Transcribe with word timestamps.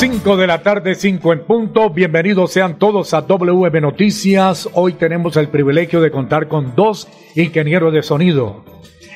5 0.00 0.38
de 0.38 0.46
la 0.46 0.62
tarde, 0.62 0.94
5 0.94 1.30
en 1.34 1.40
punto. 1.40 1.90
Bienvenidos 1.90 2.54
sean 2.54 2.78
todos 2.78 3.12
a 3.12 3.20
WM 3.20 3.82
Noticias. 3.82 4.66
Hoy 4.72 4.94
tenemos 4.94 5.36
el 5.36 5.48
privilegio 5.48 6.00
de 6.00 6.10
contar 6.10 6.48
con 6.48 6.74
dos 6.74 7.06
ingenieros 7.34 7.92
de 7.92 8.02
sonido. 8.02 8.64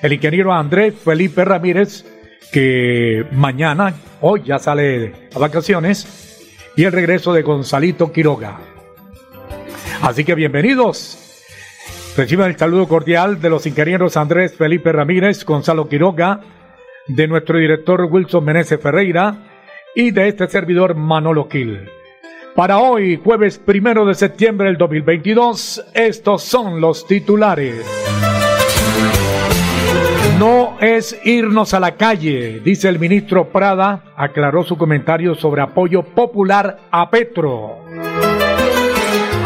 El 0.03 0.13
ingeniero 0.13 0.53
Andrés 0.53 0.93
Felipe 1.03 1.43
Ramírez, 1.43 2.05
que 2.53 3.25
mañana, 3.33 3.95
hoy 4.21 4.43
ya 4.45 4.59
sale 4.59 5.31
a 5.35 5.39
vacaciones, 5.39 6.45
y 6.77 6.85
el 6.85 6.93
regreso 6.93 7.33
de 7.33 7.41
Gonzalito 7.41 8.13
Quiroga. 8.13 8.59
Así 10.03 10.23
que 10.23 10.35
bienvenidos. 10.35 11.19
Reciban 12.15 12.51
el 12.51 12.59
saludo 12.59 12.89
cordial 12.89 13.41
de 13.41 13.49
los 13.49 13.65
ingenieros 13.65 14.19
Andrés 14.19 14.55
Felipe 14.55 14.93
Ramírez, 14.93 15.47
Gonzalo 15.47 15.89
Quiroga, 15.89 16.43
de 17.07 17.27
nuestro 17.27 17.59
director 17.59 18.03
Wilson 18.05 18.45
Meneses 18.45 18.79
Ferreira, 18.79 19.54
y 19.95 20.11
de 20.11 20.29
este 20.29 20.49
servidor 20.49 20.95
Manolo 20.95 21.49
Kill. 21.49 21.89
Para 22.55 22.79
hoy, 22.79 23.21
jueves 23.23 23.59
primero 23.59 24.07
de 24.07 24.15
septiembre 24.15 24.69
del 24.69 24.77
2022, 24.77 25.87
estos 25.95 26.43
son 26.43 26.81
los 26.81 27.07
titulares. 27.07 27.85
No 30.39 30.77
es 30.81 31.19
irnos 31.25 31.75
a 31.75 31.81
la 31.81 31.97
calle, 31.97 32.61
dice 32.65 32.89
el 32.89 32.99
ministro 32.99 33.49
Prada, 33.51 34.05
aclaró 34.17 34.65
su 34.65 34.77
comentario 34.77 35.35
sobre 35.35 35.63
apoyo 35.63 36.03
popular 36.03 36.79
a 36.91 37.09
Petro. 37.11 37.79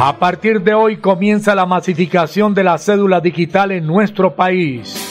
A 0.01 0.17
partir 0.19 0.62
de 0.62 0.75
hoy 0.75 0.99
comienza 0.99 1.55
la 1.55 1.67
masificación 1.67 2.55
de 2.55 2.65
la 2.65 2.79
cédula 2.79 3.21
digital 3.21 3.73
en 3.73 3.87
nuestro 3.87 4.35
país. 4.35 5.09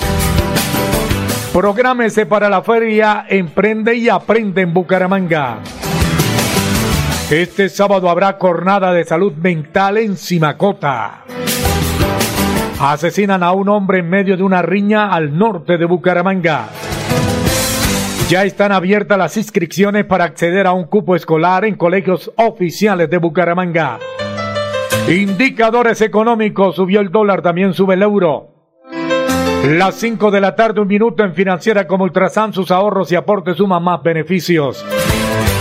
Prográmese 1.57 2.27
para 2.27 2.49
la 2.49 2.61
feria 2.61 3.25
Emprende 3.27 3.95
y 3.95 4.09
Aprende 4.09 4.61
en 4.61 4.75
Bucaramanga. 4.75 5.57
Este 7.31 7.67
sábado 7.67 8.11
habrá 8.11 8.37
jornada 8.39 8.93
de 8.93 9.03
salud 9.03 9.33
mental 9.33 9.97
en 9.97 10.17
Simacota. 10.17 11.23
Asesinan 12.79 13.41
a 13.41 13.53
un 13.53 13.69
hombre 13.69 14.01
en 14.01 14.07
medio 14.07 14.37
de 14.37 14.43
una 14.43 14.61
riña 14.61 15.11
al 15.11 15.35
norte 15.35 15.79
de 15.79 15.85
Bucaramanga. 15.85 16.69
Ya 18.29 18.43
están 18.43 18.71
abiertas 18.71 19.17
las 19.17 19.35
inscripciones 19.35 20.05
para 20.05 20.25
acceder 20.25 20.67
a 20.67 20.73
un 20.73 20.83
cupo 20.83 21.15
escolar 21.15 21.65
en 21.65 21.73
colegios 21.73 22.31
oficiales 22.37 23.09
de 23.09 23.17
Bucaramanga. 23.17 23.97
Indicadores 25.07 26.01
económicos, 26.01 26.75
subió 26.75 26.99
el 26.99 27.09
dólar, 27.09 27.41
también 27.41 27.73
sube 27.73 27.95
el 27.95 28.03
euro. 28.03 28.56
Las 29.67 29.95
5 29.95 30.31
de 30.31 30.39
la 30.39 30.55
tarde, 30.55 30.79
un 30.79 30.87
minuto 30.87 31.25
en 31.25 31.33
Financiera 31.33 31.85
como 31.87 32.05
Ultrasan, 32.05 32.53
sus 32.53 32.71
ahorros 32.71 33.11
y 33.11 33.15
aportes 33.15 33.57
suman 33.57 33.83
más 33.83 34.01
beneficios. 34.01 34.85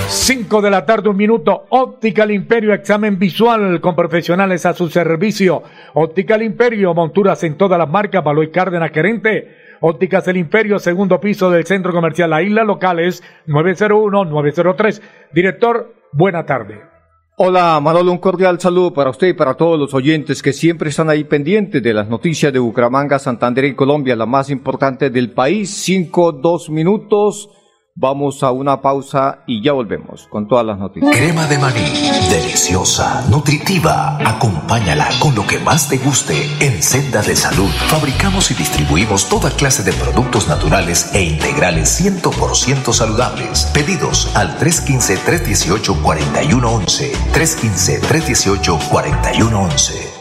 5 0.07 0.63
de 0.63 0.71
la 0.71 0.87
tarde, 0.87 1.09
un 1.09 1.17
minuto. 1.17 1.67
Óptica 1.71 2.25
Imperio, 2.33 2.73
examen 2.73 3.19
visual 3.19 3.81
con 3.81 3.97
profesionales 3.97 4.65
a 4.65 4.75
su 4.75 4.89
servicio. 4.91 5.65
Óptica 5.95 6.41
Imperio, 6.41 6.95
monturas 6.95 7.43
en 7.43 7.57
todas 7.57 7.81
las 7.81 7.89
marcas, 7.89 8.23
Baloy 8.23 8.53
Cárdenas, 8.53 8.93
gerente. 8.93 9.57
Ópticas 9.81 10.29
El 10.29 10.37
Imperio, 10.37 10.79
segundo 10.79 11.19
piso 11.19 11.51
del 11.51 11.67
Centro 11.67 11.93
Comercial 11.93 12.31
La 12.31 12.43
Isla, 12.43 12.63
locales 12.63 13.25
901-903. 13.49 15.03
Director, 15.33 15.93
buena 16.13 16.47
tarde. 16.47 16.96
Hola 17.39 17.79
Manolo, 17.83 18.13
un 18.13 18.17
cordial 18.17 18.59
saludo 18.59 18.95
para 18.95 19.11
usted 19.11 19.27
y 19.27 19.33
para 19.35 19.59
todos 19.59 19.79
los 19.79 19.93
oyentes 19.93 20.43
que 20.43 20.55
siempre 20.55 20.89
están 20.89 21.11
ahí 21.11 21.25
pendientes 21.25 21.83
de 21.83 21.93
las 21.93 22.09
noticias 22.09 22.51
de 22.51 22.59
Bucaramanga, 22.59 23.19
Santander 23.19 23.67
y 23.67 23.75
Colombia, 23.75 24.17
la 24.17 24.25
más 24.25 24.49
importante 24.49 25.11
del 25.11 25.33
país. 25.33 25.69
Cinco, 25.69 26.33
dos 26.33 26.71
minutos. 26.71 27.51
Vamos 27.99 28.43
a 28.43 28.51
una 28.51 28.83
pausa 28.83 29.39
y 29.47 29.63
ya 29.63 29.73
volvemos 29.73 30.27
con 30.29 30.47
todas 30.47 30.67
las 30.67 30.79
noticias. 30.79 31.17
Crema 31.17 31.47
de 31.47 31.57
maní, 31.57 31.81
deliciosa, 32.29 33.25
nutritiva. 33.31 34.19
Acompáñala 34.19 35.09
con 35.19 35.35
lo 35.35 35.47
que 35.47 35.59
más 35.61 35.89
te 35.89 35.97
guste 35.97 36.47
en 36.61 36.83
Senda 36.83 37.23
de 37.23 37.35
Salud. 37.35 37.71
Fabricamos 37.89 38.51
y 38.51 38.55
distribuimos 38.55 39.31
toda 39.31 39.51
clase 39.51 39.83
de 39.83 39.95
productos 39.95 40.47
naturales 40.47 41.15
e 41.15 41.23
integrales 41.23 41.99
100% 41.99 42.93
saludables. 42.93 43.65
Pedidos 43.73 44.31
al 44.37 44.59
315-318-4111. 44.59 47.13
315-318-4111. 47.33 50.16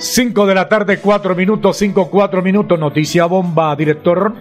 5 0.00 0.46
de 0.46 0.54
la 0.54 0.66
tarde, 0.66 0.98
4 0.98 1.34
minutos, 1.34 1.76
5, 1.76 2.08
4 2.10 2.40
minutos. 2.40 2.78
Noticia 2.78 3.26
bomba, 3.26 3.76
director. 3.76 4.32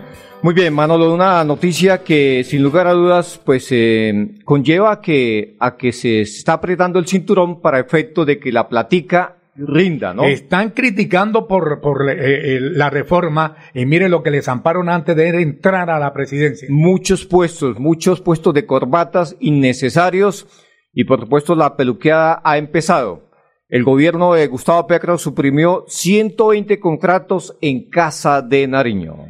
Muy 0.42 0.54
bien, 0.54 0.74
Manolo, 0.74 1.14
una 1.14 1.44
noticia 1.44 2.02
que 2.02 2.46
sin 2.46 2.64
lugar 2.64 2.88
a 2.88 2.94
dudas 2.94 3.42
pues 3.44 3.68
eh, 3.72 4.38
conlleva 4.46 4.94
a 4.94 5.02
que, 5.02 5.58
a 5.60 5.76
que 5.76 5.92
se 5.92 6.22
está 6.22 6.54
apretando 6.54 6.98
el 6.98 7.08
cinturón 7.08 7.60
para 7.60 7.78
efecto 7.78 8.24
de 8.24 8.40
que 8.40 8.54
la 8.54 8.70
platica 8.70 9.36
rinda, 9.58 10.14
¿no? 10.14 10.24
Están 10.24 10.70
criticando 10.70 11.46
por, 11.46 11.82
por 11.82 12.10
eh, 12.10 12.56
eh, 12.56 12.60
la 12.62 12.90
reforma 12.90 13.58
y 13.74 13.86
mire 13.86 14.08
lo 14.08 14.24
que 14.24 14.32
les 14.32 14.48
amparon 14.48 14.88
antes 14.88 15.14
de 15.18 15.42
entrar 15.42 15.90
a 15.90 16.00
la 16.00 16.14
presidencia. 16.14 16.70
Muchos 16.72 17.26
puestos, 17.26 17.78
muchos 17.80 18.22
puestos 18.22 18.54
de 18.54 18.66
corbatas 18.66 19.36
innecesarios 19.42 20.48
y 20.94 21.04
por 21.04 21.20
supuesto 21.20 21.54
la 21.54 21.76
peluqueada 21.76 22.42
ha 22.46 22.58
empezado. 22.58 23.29
El 23.70 23.84
gobierno 23.84 24.34
de 24.34 24.48
Gustavo 24.48 24.88
Petro 24.88 25.20
suprimió 25.20 25.86
120 25.88 26.80
contratos 26.80 27.56
en 27.62 27.88
Casa 27.88 28.42
de 28.42 28.68
Nariño. 28.68 29.28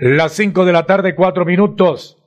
Las 0.00 0.32
5 0.32 0.64
de 0.64 0.72
la 0.72 0.86
tarde, 0.86 1.14
cuatro 1.14 1.44
minutos. 1.44 2.20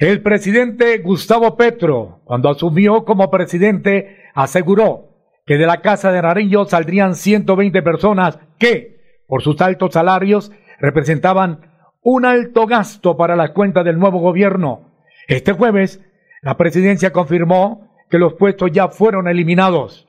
El 0.00 0.20
presidente 0.20 0.98
Gustavo 0.98 1.56
Petro, 1.56 2.22
cuando 2.24 2.50
asumió 2.50 3.04
como 3.04 3.30
presidente, 3.30 4.24
aseguró 4.34 5.10
que 5.46 5.56
de 5.56 5.66
la 5.66 5.80
Casa 5.80 6.10
de 6.10 6.22
Nariño 6.22 6.64
saldrían 6.64 7.14
120 7.14 7.82
personas 7.82 8.40
que, 8.58 9.22
por 9.28 9.44
sus 9.44 9.60
altos 9.60 9.92
salarios, 9.92 10.50
representaban 10.80 11.70
un 12.02 12.24
alto 12.24 12.66
gasto 12.66 13.16
para 13.16 13.36
la 13.36 13.52
cuenta 13.52 13.84
del 13.84 14.00
nuevo 14.00 14.18
gobierno. 14.18 14.90
Este 15.28 15.52
jueves, 15.52 16.04
la 16.42 16.56
presidencia 16.56 17.12
confirmó 17.12 17.92
que 18.10 18.18
los 18.18 18.34
puestos 18.34 18.72
ya 18.72 18.88
fueron 18.88 19.28
eliminados. 19.28 20.06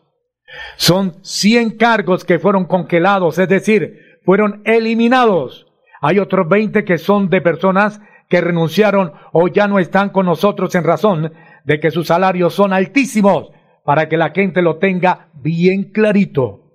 Son 0.78 1.16
100 1.22 1.78
cargos 1.78 2.24
que 2.24 2.40
fueron 2.40 2.66
congelados, 2.66 3.38
es 3.40 3.50
decir, 3.50 4.20
fueron 4.24 4.62
eliminados. 4.66 5.68
Hay 6.02 6.20
otros 6.20 6.48
20 6.48 6.86
que 6.86 6.98
son 6.98 7.30
de 7.30 7.42
personas 7.42 8.02
que 8.30 8.42
renunciaron 8.42 9.14
o 9.32 9.48
ya 9.48 9.68
no 9.68 9.80
están 9.80 10.10
con 10.10 10.26
nosotros 10.26 10.76
en 10.76 10.84
razón 10.84 11.34
de 11.64 11.80
que 11.80 11.92
sus 11.92 12.08
salarios 12.08 12.54
son 12.54 12.74
altísimos 12.74 13.52
para 13.84 14.10
que 14.10 14.18
la 14.18 14.32
gente 14.32 14.62
lo 14.62 14.78
tenga 14.78 15.30
bien 15.34 15.92
clarito. 15.92 16.68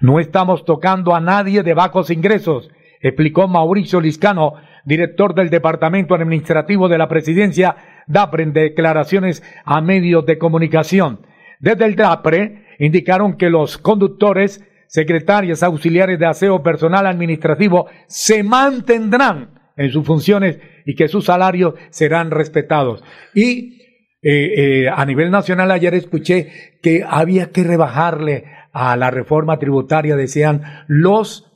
No 0.00 0.20
estamos 0.20 0.64
tocando 0.64 1.14
a 1.14 1.20
nadie 1.20 1.62
de 1.62 1.74
bajos 1.74 2.10
ingresos, 2.10 2.70
explicó 3.00 3.48
Mauricio 3.48 4.00
Liscano, 4.00 4.54
director 4.84 5.34
del 5.34 5.48
Departamento 5.48 6.14
Administrativo 6.14 6.88
de 6.88 6.98
la 6.98 7.08
Presidencia, 7.08 7.76
DAPRE, 8.06 8.42
en 8.42 8.52
declaraciones 8.52 9.42
a 9.64 9.80
medios 9.80 10.26
de 10.26 10.38
comunicación. 10.38 11.20
Desde 11.60 11.84
el 11.84 11.96
DAPRE 11.96 12.65
indicaron 12.78 13.36
que 13.36 13.50
los 13.50 13.78
conductores, 13.78 14.64
secretarios, 14.88 15.62
auxiliares 15.62 16.18
de 16.18 16.26
aseo 16.26 16.62
personal 16.62 17.06
administrativo 17.06 17.86
se 18.06 18.42
mantendrán 18.42 19.72
en 19.76 19.90
sus 19.90 20.06
funciones 20.06 20.58
y 20.84 20.94
que 20.94 21.08
sus 21.08 21.26
salarios 21.26 21.74
serán 21.90 22.30
respetados. 22.30 23.02
Y 23.34 23.76
eh, 24.22 24.84
eh, 24.84 24.88
a 24.88 25.04
nivel 25.04 25.30
nacional 25.30 25.70
ayer 25.70 25.94
escuché 25.94 26.78
que 26.82 27.04
había 27.06 27.50
que 27.50 27.64
rebajarle 27.64 28.44
a 28.72 28.96
la 28.96 29.10
reforma 29.10 29.58
tributaria, 29.58 30.16
decían 30.16 30.84
los 30.86 31.46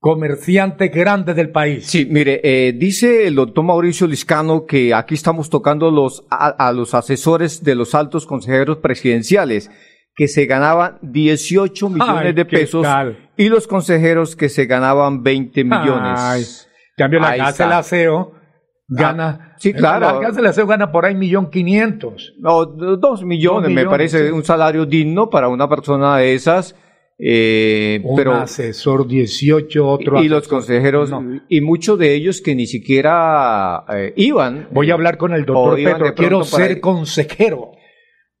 comerciantes 0.00 0.90
grandes 0.92 1.36
del 1.36 1.50
país. 1.50 1.86
Sí, 1.86 2.06
mire, 2.10 2.40
eh, 2.42 2.72
dice 2.72 3.26
el 3.26 3.34
doctor 3.34 3.64
Mauricio 3.64 4.06
Liscano 4.06 4.64
que 4.64 4.94
aquí 4.94 5.14
estamos 5.14 5.50
tocando 5.50 5.90
los, 5.90 6.24
a, 6.30 6.72
los 6.72 6.94
asesores 6.94 7.62
de 7.62 7.74
los 7.74 7.94
altos 7.94 8.24
consejeros 8.24 8.78
presidenciales 8.78 9.70
que 10.14 10.28
se 10.28 10.46
ganaban 10.46 10.98
18 11.02 11.88
millones 11.88 12.34
de 12.34 12.44
pesos 12.44 12.86
y 13.36 13.48
los 13.48 13.66
consejeros 13.66 14.36
que 14.36 14.48
se 14.48 14.66
ganaban 14.66 15.22
20 15.22 15.64
millones. 15.64 16.20
Ay, 16.20 16.44
cambio 16.96 17.20
la 17.20 17.36
casa 17.36 17.66
el 17.66 17.72
aseo 17.72 18.40
gana. 18.90 19.38
Ah, 19.40 19.56
sí, 19.58 19.72
claro. 19.72 20.20
La 20.20 20.32
se 20.32 20.42
le 20.42 20.66
gana 20.66 20.92
por 20.92 21.06
ahí 21.06 21.14
millón 21.14 21.50
quinientos. 21.50 22.34
No, 22.38 22.66
dos 22.66 23.24
millones, 23.24 23.70
me 23.70 23.86
parece 23.86 24.32
un 24.32 24.44
salario 24.44 24.84
digno 24.84 25.30
para 25.30 25.48
una 25.48 25.68
persona 25.68 26.18
de 26.18 26.34
esas. 26.34 26.74
Eh, 27.22 28.00
un 28.02 28.16
pero, 28.16 28.32
asesor 28.34 29.06
18, 29.06 29.86
otro 29.86 30.22
Y 30.22 30.28
los 30.28 30.48
consejeros, 30.48 31.12
y 31.50 31.60
muchos 31.60 31.98
de 31.98 32.14
ellos 32.14 32.40
que 32.40 32.54
ni 32.54 32.66
siquiera 32.66 33.84
eh, 33.94 34.14
iban. 34.16 34.68
Voy 34.70 34.90
a 34.90 34.94
hablar 34.94 35.18
con 35.18 35.34
el 35.34 35.44
doctor 35.44 35.76
Petro, 35.76 36.14
quiero 36.14 36.44
ser 36.44 36.80
consejero. 36.80 37.72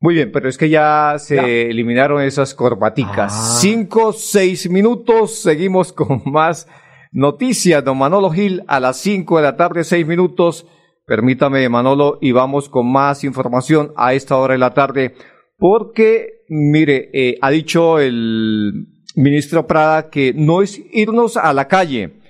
Muy 0.02 0.14
bien, 0.14 0.32
pero 0.32 0.48
es 0.48 0.56
que 0.56 0.70
ya 0.70 1.16
se 1.18 1.70
eliminaron 1.70 2.22
esas 2.22 2.54
corbaticas. 2.54 3.34
Ah. 3.34 3.58
Cinco, 3.60 4.14
seis 4.14 4.70
minutos, 4.70 5.42
seguimos 5.42 5.92
con 5.94 6.22
más 6.24 6.66
Noticias, 7.12 7.84
don 7.84 7.98
Manolo 7.98 8.30
Gil, 8.30 8.62
a 8.68 8.78
las 8.78 8.98
5 8.98 9.36
de 9.36 9.42
la 9.42 9.56
tarde, 9.56 9.82
6 9.82 10.06
minutos. 10.06 10.66
Permítame, 11.06 11.68
Manolo, 11.68 12.18
y 12.20 12.30
vamos 12.30 12.68
con 12.68 12.90
más 12.90 13.24
información 13.24 13.92
a 13.96 14.14
esta 14.14 14.36
hora 14.36 14.52
de 14.52 14.58
la 14.58 14.74
tarde, 14.74 15.14
porque, 15.58 16.44
mire, 16.48 17.10
eh, 17.12 17.36
ha 17.42 17.50
dicho 17.50 17.98
el 17.98 18.86
ministro 19.16 19.66
Prada 19.66 20.08
que 20.08 20.32
no 20.34 20.62
es 20.62 20.80
irnos 20.92 21.36
a 21.36 21.52
la 21.52 21.66
calle. 21.66 22.20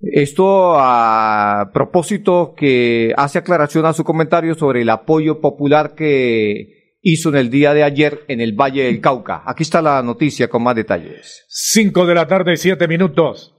Esto 0.00 0.76
a 0.78 1.70
propósito 1.74 2.54
que 2.56 3.12
hace 3.16 3.38
aclaración 3.38 3.86
a 3.86 3.92
su 3.92 4.04
comentario 4.04 4.54
sobre 4.54 4.82
el 4.82 4.90
apoyo 4.90 5.40
popular 5.40 5.96
que 5.96 6.81
hizo 7.02 7.28
en 7.30 7.36
el 7.36 7.50
día 7.50 7.74
de 7.74 7.82
ayer 7.82 8.24
en 8.28 8.40
el 8.40 8.52
Valle 8.52 8.84
del 8.84 9.00
Cauca. 9.00 9.42
Aquí 9.44 9.64
está 9.64 9.82
la 9.82 10.02
noticia 10.02 10.48
con 10.48 10.62
más 10.62 10.76
detalles. 10.76 11.44
5 11.48 12.06
de 12.06 12.14
la 12.14 12.26
tarde, 12.26 12.56
7 12.56 12.86
minutos. 12.88 13.54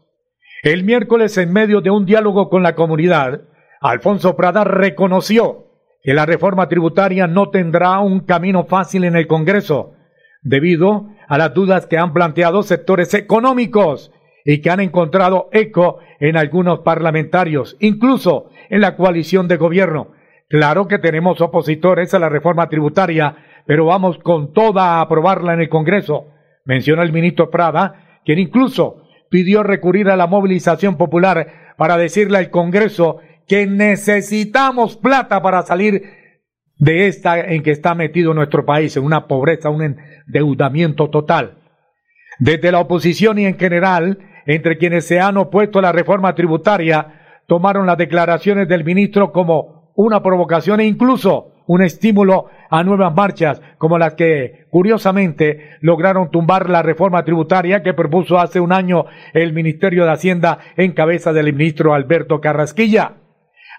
El 0.64 0.84
miércoles, 0.86 1.38
en 1.38 1.52
medio 1.52 1.82
de 1.82 1.92
un 1.92 2.06
diálogo 2.06 2.50
con 2.50 2.64
la 2.64 2.74
comunidad, 2.74 3.42
Alfonso 3.82 4.38
Prada 4.38 4.64
reconoció 4.64 5.68
que 6.02 6.14
la 6.14 6.26
reforma 6.26 6.70
tributaria 6.70 7.28
no 7.28 7.50
tendrá 7.50 8.00
un 8.00 8.22
camino 8.22 8.66
fácil 8.66 9.04
en 9.04 9.18
el 9.18 9.28
Congreso, 9.28 9.94
debido 10.42 11.10
a 11.28 11.38
las 11.38 11.54
dudas 11.54 11.86
que 11.86 11.98
han 11.98 12.14
planteado 12.14 12.64
sectores 12.64 13.14
económicos 13.14 14.12
y 14.46 14.62
que 14.62 14.70
han 14.70 14.80
encontrado 14.80 15.50
eco 15.52 16.00
en 16.20 16.38
algunos 16.38 16.80
parlamentarios, 16.80 17.76
incluso 17.80 18.50
en 18.70 18.82
la 18.82 18.96
coalición 18.96 19.48
de 19.48 19.58
gobierno. 19.58 20.12
Claro 20.54 20.88
que 20.88 21.00
tenemos 21.00 21.42
opositores 21.42 22.14
a 22.14 22.20
la 22.20 22.30
reforma 22.30 22.70
tributaria, 22.70 23.36
pero 23.66 23.88
vamos 23.88 24.20
con 24.20 24.54
toda 24.54 24.84
a 24.84 25.02
aprobarla 25.02 25.56
en 25.56 25.62
el 25.62 25.68
Congreso, 25.68 26.28
menciona 26.64 27.02
el 27.02 27.12
ministro 27.12 27.50
Prada, 27.50 28.20
quien 28.24 28.38
incluso 28.38 29.02
pidió 29.32 29.64
recurrir 29.64 30.12
a 30.12 30.16
la 30.16 30.28
movilización 30.28 30.96
popular 30.96 31.74
para 31.76 31.98
decirle 31.98 32.38
al 32.38 32.52
Congreso 32.52 33.18
que 33.48 33.66
necesitamos 33.66 34.96
plata 34.96 35.42
para 35.42 35.64
salir 35.64 36.04
de 36.78 37.08
esta 37.08 37.40
en 37.40 37.64
que 37.64 37.72
está 37.72 37.96
metido 37.96 38.36
nuestro 38.36 38.64
país, 38.64 38.96
en 38.96 39.06
una 39.06 39.26
pobreza, 39.26 39.72
un 39.72 39.98
endeudamiento 40.28 41.10
total. 41.10 41.64
Desde 42.38 42.72
la 42.72 42.78
oposición 42.78 43.40
y 43.40 43.48
en 43.48 43.58
general, 43.58 44.20
entre 44.46 44.78
quienes 44.78 45.08
se 45.08 45.20
han 45.20 45.38
opuesto 45.38 45.80
a 45.80 45.82
la 45.82 45.92
reforma 45.92 46.36
tributaria, 46.36 47.42
tomaron 47.48 47.88
las 47.88 47.98
declaraciones 47.98 48.68
del 48.68 48.84
ministro 48.84 49.32
como 49.32 49.73
una 49.96 50.22
provocación 50.22 50.80
e 50.80 50.86
incluso 50.86 51.54
un 51.66 51.82
estímulo 51.82 52.48
a 52.70 52.84
nuevas 52.84 53.14
marchas 53.16 53.62
como 53.78 53.98
las 53.98 54.16
que 54.16 54.66
curiosamente 54.70 55.78
lograron 55.82 56.32
tumbar 56.32 56.70
la 56.70 56.82
reforma 56.82 57.24
tributaria 57.24 57.84
que 57.84 57.94
propuso 57.94 58.40
hace 58.40 58.60
un 58.60 58.74
año 58.74 59.06
el 59.34 59.54
Ministerio 59.54 60.06
de 60.06 60.12
Hacienda 60.12 60.60
en 60.76 60.92
cabeza 60.94 61.32
del 61.34 61.54
ministro 61.54 61.94
Alberto 61.94 62.42
Carrasquilla. 62.42 63.14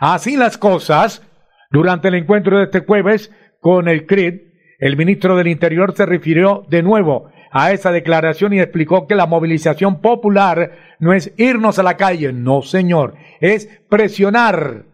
Así 0.01 0.37
las 0.37 0.59
cosas, 0.59 1.23
durante 1.71 2.09
el 2.09 2.15
encuentro 2.15 2.59
de 2.59 2.65
este 2.65 2.81
jueves 2.81 3.33
con 3.61 3.89
el 3.89 4.07
CRID, 4.07 4.41
el 4.79 4.97
ministro 4.97 5.37
del 5.37 5.49
Interior 5.49 5.95
se 5.95 6.07
refirió 6.07 6.65
de 6.69 6.83
nuevo 6.83 7.31
a 7.51 7.73
esa 7.73 7.93
declaración 7.93 8.53
y 8.53 8.61
explicó 8.61 9.07
que 9.07 9.15
la 9.15 9.27
movilización 9.27 10.01
popular 10.01 10.73
no 10.99 11.13
es 11.13 11.33
irnos 11.37 11.79
a 11.79 11.85
la 11.85 11.97
calle, 11.97 12.33
no 12.33 12.63
señor, 12.63 13.15
es 13.41 13.69
presionar 13.89 14.85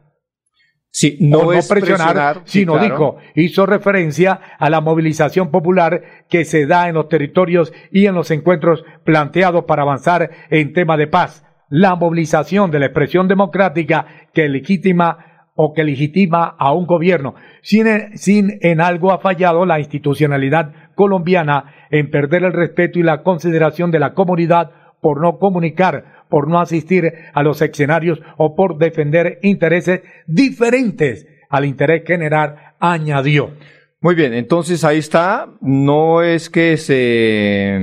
Sí, 0.93 1.19
no, 1.21 1.53
es 1.53 1.69
presionar, 1.69 2.43
sino 2.45 2.77
dijo, 2.79 3.17
hizo 3.37 3.65
referencia 3.65 4.41
a 4.59 4.69
la 4.71 4.81
movilización 4.81 5.53
popular 5.53 6.03
que 6.29 6.45
se 6.45 6.67
da 6.67 6.89
en 6.89 6.95
los 6.95 7.09
territorios 7.09 7.73
y 7.93 8.07
en 8.07 8.15
los 8.17 8.33
encuentros 8.33 8.85
planteados 9.05 9.65
para 9.67 9.83
avanzar 9.83 10.31
en 10.51 10.73
tema 10.73 10.97
de 10.97 11.07
paz. 11.07 11.47
La 11.69 11.95
movilización 11.95 12.73
de 12.73 12.81
la 12.81 12.87
expresión 12.87 13.29
democrática 13.29 14.07
que 14.35 14.49
legitima 14.49 15.45
o 15.55 15.73
que 15.75 15.85
legitima 15.85 16.57
a 16.59 16.73
un 16.73 16.87
gobierno. 16.87 17.35
Sin, 17.63 17.87
sin 18.17 18.59
en 18.61 18.81
algo 18.81 19.13
ha 19.13 19.21
fallado 19.21 19.67
la 19.67 19.79
institucionalidad 19.79 20.73
colombiana 20.97 21.87
en 21.91 22.11
perder 22.11 22.43
el 22.43 22.53
respeto 22.53 22.99
y 22.99 23.05
la 23.05 23.23
consideración 23.23 23.93
de 23.93 24.01
la 24.01 24.15
comunidad 24.15 24.73
por 25.01 25.21
no 25.21 25.39
comunicar 25.39 26.21
por 26.31 26.49
no 26.49 26.59
asistir 26.59 27.13
a 27.35 27.43
los 27.43 27.61
escenarios 27.61 28.23
o 28.39 28.55
por 28.55 28.79
defender 28.79 29.39
intereses 29.43 30.01
diferentes 30.27 31.27
al 31.51 31.67
interés 31.67 32.05
general, 32.07 32.75
añadió. 32.79 33.51
Muy 34.01 34.15
bien, 34.15 34.33
entonces 34.33 34.85
ahí 34.85 34.99
está. 34.99 35.49
No 35.61 36.23
es 36.23 36.49
que 36.49 36.79
se 36.79 37.77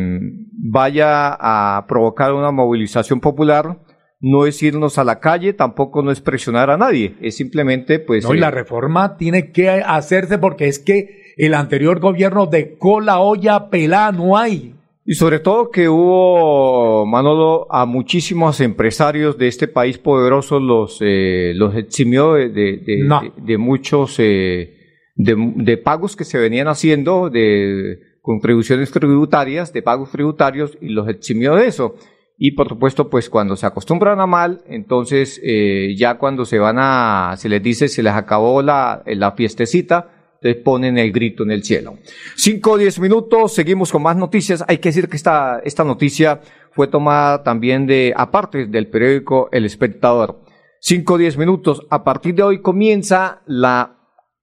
vaya 0.53 1.37
a 1.39 1.85
provocar 1.87 2.33
una 2.33 2.51
movilización 2.51 3.19
popular, 3.19 3.77
no 4.19 4.47
es 4.47 4.63
irnos 4.63 4.97
a 4.97 5.03
la 5.03 5.19
calle, 5.19 5.53
tampoco 5.53 6.01
no 6.01 6.09
es 6.09 6.21
presionar 6.21 6.71
a 6.71 6.77
nadie, 6.77 7.15
es 7.21 7.35
simplemente 7.35 7.99
pues... 7.99 8.23
No, 8.23 8.33
y 8.33 8.39
la 8.39 8.47
eh, 8.47 8.51
reforma 8.51 9.17
tiene 9.17 9.51
que 9.51 9.69
hacerse 9.69 10.39
porque 10.39 10.67
es 10.67 10.79
que 10.79 11.33
el 11.37 11.53
anterior 11.53 11.99
gobierno 11.99 12.47
de 12.47 12.77
cola, 12.77 13.19
olla, 13.19 13.69
pelá, 13.69 14.11
no 14.11 14.37
hay. 14.37 14.76
Y 15.09 15.13
sobre 15.13 15.39
todo 15.39 15.71
que 15.71 15.87
hubo, 15.87 17.05
Manolo, 17.05 17.65
a 17.73 17.85
muchísimos 17.85 18.59
empresarios 18.59 19.37
de 19.37 19.47
este 19.47 19.69
país 19.69 19.97
poderoso 19.97 20.59
los, 20.59 20.97
eh, 20.99 21.53
los 21.55 21.73
eximió 21.77 22.33
de, 22.33 22.49
de, 22.49 22.77
de- 22.85 23.03
No. 23.05 23.21
de- 23.21 23.31
de 23.37 23.57
muchos 23.57 24.15
eh, 24.19 24.73
de, 25.15 25.35
de 25.55 25.77
pagos 25.77 26.17
que 26.17 26.25
se 26.25 26.37
venían 26.37 26.67
haciendo, 26.67 27.29
de 27.29 27.99
contribuciones 28.21 28.91
tributarias, 28.91 29.71
de 29.71 29.81
pagos 29.81 30.11
tributarios, 30.11 30.77
y 30.81 30.89
los 30.89 31.07
eximió 31.07 31.55
de 31.55 31.67
eso. 31.67 31.95
Y 32.37 32.51
por 32.51 32.67
supuesto, 32.67 33.09
pues 33.09 33.29
cuando 33.29 33.55
se 33.55 33.65
acostumbran 33.65 34.19
a 34.19 34.27
mal, 34.27 34.61
entonces 34.67 35.39
eh, 35.41 35.95
ya 35.97 36.17
cuando 36.17 36.43
se 36.43 36.59
van 36.59 36.75
a, 36.79 37.33
se 37.37 37.47
les 37.47 37.63
dice, 37.63 37.87
se 37.87 38.03
les 38.03 38.11
acabó 38.13 38.61
la, 38.61 39.03
la 39.05 39.31
fiestecita, 39.31 40.16
entonces 40.41 40.63
ponen 40.63 40.97
el 40.97 41.11
grito 41.11 41.43
en 41.43 41.51
el 41.51 41.63
cielo. 41.63 41.97
Cinco 42.35 42.71
o 42.71 42.77
diez 42.77 42.99
minutos, 42.99 43.53
seguimos 43.53 43.91
con 43.91 44.03
más 44.03 44.15
noticias. 44.15 44.63
Hay 44.67 44.77
que 44.77 44.89
decir 44.89 45.09
que 45.09 45.17
esta, 45.17 45.59
esta 45.63 45.83
noticia 45.83 46.41
fue 46.71 46.87
tomada 46.87 47.43
también 47.43 47.87
de, 47.87 48.13
aparte 48.15 48.65
del 48.67 48.87
periódico 48.87 49.49
El 49.51 49.65
Espectador. 49.65 50.41
Cinco 50.79 51.15
o 51.15 51.17
diez 51.17 51.37
minutos. 51.37 51.85
A 51.89 52.03
partir 52.03 52.35
de 52.35 52.43
hoy 52.43 52.61
comienza 52.61 53.41
la 53.45 53.97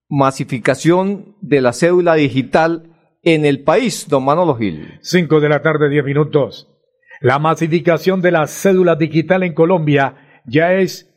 masificación 0.08 1.36
de 1.40 1.60
la 1.60 1.72
cédula 1.72 2.14
digital 2.14 2.94
en 3.24 3.44
el 3.44 3.62
país, 3.62 4.06
don 4.08 4.24
Manolo 4.24 4.54
Gil. 4.56 4.98
5 5.00 5.40
de 5.40 5.48
la 5.48 5.62
tarde, 5.62 5.88
10 5.88 6.04
minutos. 6.04 6.68
La 7.20 7.38
masificación 7.38 8.20
de 8.20 8.30
la 8.30 8.46
cédula 8.46 8.96
digital 8.96 9.42
en 9.42 9.54
Colombia 9.54 10.42
ya 10.46 10.74
es, 10.74 11.10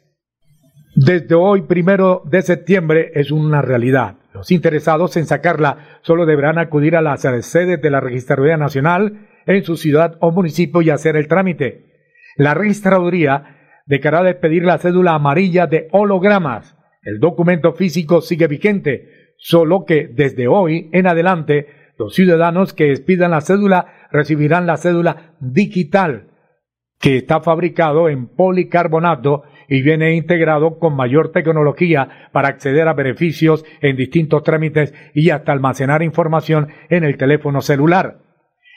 desde 0.95 1.35
hoy, 1.35 1.63
primero 1.63 2.23
de 2.25 2.41
septiembre, 2.41 3.11
es 3.13 3.31
una 3.31 3.61
realidad. 3.61 4.16
Los 4.37 4.51
interesados 4.51 5.17
en 5.17 5.25
sacarla 5.25 5.99
solo 6.03 6.27
deberán 6.27 6.59
acudir 6.59 6.95
a 6.95 7.01
las 7.01 7.21
sedes 7.21 7.81
de 7.81 7.89
la 7.89 7.99
Registraduría 7.99 8.55
Nacional 8.55 9.27
en 9.47 9.63
su 9.63 9.77
ciudad 9.77 10.15
o 10.19 10.29
municipio 10.29 10.83
y 10.83 10.91
hacer 10.91 11.15
el 11.15 11.27
trámite. 11.27 11.85
La 12.35 12.53
Registraduría 12.53 13.55
dejará 13.87 14.21
de 14.21 14.35
pedir 14.35 14.63
la 14.63 14.77
cédula 14.77 15.15
amarilla 15.15 15.65
de 15.65 15.87
hologramas. 15.91 16.77
El 17.01 17.19
documento 17.19 17.73
físico 17.73 18.21
sigue 18.21 18.45
vigente, 18.45 19.33
solo 19.37 19.85
que 19.85 20.07
desde 20.07 20.47
hoy 20.47 20.91
en 20.93 21.07
adelante 21.07 21.93
los 21.97 22.13
ciudadanos 22.13 22.73
que 22.73 22.91
expidan 22.91 23.31
la 23.31 23.41
cédula 23.41 24.07
recibirán 24.11 24.67
la 24.67 24.77
cédula 24.77 25.33
digital, 25.39 26.27
que 26.99 27.17
está 27.17 27.41
fabricado 27.41 28.07
en 28.07 28.27
policarbonato 28.27 29.45
y 29.67 29.81
viene 29.81 30.15
integrado 30.15 30.79
con 30.79 30.95
mayor 30.95 31.31
tecnología 31.31 32.29
para 32.31 32.49
acceder 32.49 32.87
a 32.87 32.93
beneficios 32.93 33.65
en 33.81 33.95
distintos 33.95 34.43
trámites 34.43 34.93
y 35.13 35.29
hasta 35.29 35.51
almacenar 35.51 36.03
información 36.03 36.69
en 36.89 37.03
el 37.03 37.17
teléfono 37.17 37.61
celular. 37.61 38.19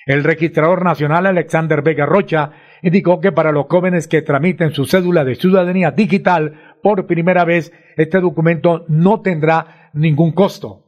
El 0.07 0.25
registrador 0.25 0.85
nacional 0.85 1.27
Alexander 1.27 1.83
Vega 1.83 2.07
Rocha 2.07 2.53
indicó 2.83 3.21
que 3.21 3.33
para 3.33 3.53
los 3.53 3.67
jóvenes 3.69 4.09
que 4.09 4.23
tramiten 4.23 4.73
su 4.73 4.87
cédula 4.87 5.25
de 5.25 5.35
ciudadanía 5.35 5.91
digital 5.91 6.77
por 6.83 7.07
primera 7.07 7.45
vez, 7.45 7.73
este 7.97 8.21
documento 8.21 8.85
no 8.89 9.21
tendrá 9.21 9.91
ningún 9.93 10.33
costo. 10.33 10.87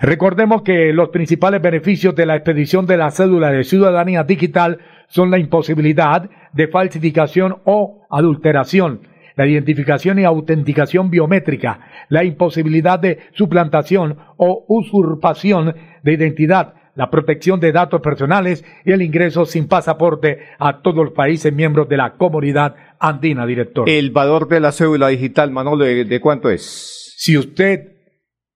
Recordemos 0.00 0.62
que 0.62 0.92
los 0.92 1.10
principales 1.10 1.60
beneficios 1.60 2.14
de 2.14 2.26
la 2.26 2.36
expedición 2.36 2.86
de 2.86 2.96
la 2.96 3.10
cédula 3.10 3.50
de 3.50 3.64
ciudadanía 3.64 4.24
digital 4.24 4.78
son 5.08 5.30
la 5.30 5.38
imposibilidad 5.38 6.30
de 6.52 6.68
falsificación 6.68 7.58
o 7.64 8.06
adulteración, 8.10 9.02
la 9.36 9.46
identificación 9.46 10.18
y 10.18 10.24
autenticación 10.24 11.10
biométrica, 11.10 11.80
la 12.08 12.24
imposibilidad 12.24 12.98
de 12.98 13.18
suplantación 13.32 14.18
o 14.36 14.64
usurpación 14.68 15.74
de 16.02 16.12
identidad, 16.12 16.74
la 16.94 17.10
protección 17.10 17.60
de 17.60 17.72
datos 17.72 18.00
personales 18.00 18.64
y 18.84 18.92
el 18.92 19.02
ingreso 19.02 19.46
sin 19.46 19.66
pasaporte 19.66 20.40
a 20.58 20.82
todos 20.82 21.04
los 21.04 21.14
países 21.14 21.52
miembros 21.52 21.88
de 21.88 21.96
la 21.96 22.14
comunidad 22.14 22.76
andina, 22.98 23.46
director. 23.46 23.88
El 23.88 24.10
valor 24.10 24.48
de 24.48 24.60
la 24.60 24.72
cédula 24.72 25.08
digital, 25.08 25.50
Manolo, 25.50 25.84
¿de, 25.84 26.04
de 26.04 26.20
cuánto 26.20 26.50
es? 26.50 27.14
Si 27.16 27.38
usted 27.38 27.92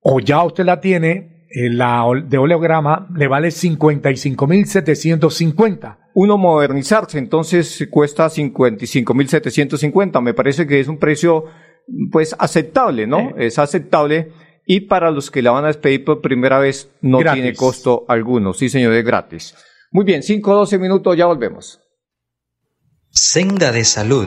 o 0.00 0.20
ya 0.20 0.44
usted 0.44 0.64
la 0.64 0.80
tiene, 0.80 1.46
eh, 1.50 1.70
la 1.70 2.04
de 2.24 2.38
oleograma 2.38 3.08
le 3.14 3.28
vale 3.28 3.48
55.750. 3.48 5.98
Uno 6.18 6.38
modernizarse, 6.38 7.18
entonces 7.18 7.86
cuesta 7.90 8.30
55.750. 8.30 10.22
Me 10.22 10.32
parece 10.32 10.66
que 10.66 10.80
es 10.80 10.88
un 10.88 10.96
precio, 10.96 11.44
pues, 12.10 12.34
aceptable, 12.38 13.06
¿no? 13.06 13.36
Es 13.36 13.58
aceptable. 13.58 14.32
Y 14.64 14.80
para 14.80 15.10
los 15.10 15.30
que 15.30 15.42
la 15.42 15.50
van 15.50 15.64
a 15.64 15.68
despedir 15.68 16.06
por 16.06 16.22
primera 16.22 16.58
vez, 16.58 16.90
no 17.02 17.18
Gratis. 17.18 17.42
tiene 17.42 17.54
costo 17.54 18.06
alguno. 18.08 18.54
Sí, 18.54 18.70
señor, 18.70 18.94
es 18.94 19.04
gratis. 19.04 19.54
Muy 19.92 20.06
bien, 20.06 20.22
5 20.22 20.50
o 20.50 20.54
12 20.56 20.78
minutos, 20.78 21.14
ya 21.18 21.26
volvemos. 21.26 21.80
Senda 23.10 23.70
de 23.70 23.84
Salud 23.84 24.26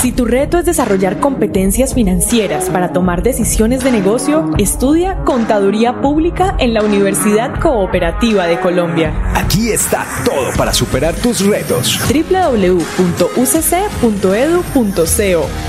Si 0.00 0.12
tu 0.12 0.24
reto 0.24 0.56
es 0.56 0.64
desarrollar 0.64 1.20
competencias 1.20 1.92
financieras 1.92 2.70
para 2.70 2.90
tomar 2.90 3.22
decisiones 3.22 3.84
de 3.84 3.92
negocio, 3.92 4.50
estudia 4.56 5.16
Contaduría 5.26 6.00
Pública 6.00 6.56
en 6.58 6.72
la 6.72 6.82
Universidad 6.82 7.60
Cooperativa 7.60 8.46
de 8.46 8.58
Colombia. 8.60 9.12
Aquí 9.34 9.70
está 9.70 10.06
todo 10.24 10.52
para 10.56 10.72
superar 10.72 11.14
tus 11.16 11.44
retos. 11.44 12.00
www.ucc.edu.co 12.08 13.00